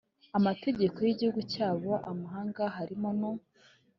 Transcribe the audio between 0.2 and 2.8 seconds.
amategeko y'igihugu cyabo. amahanga,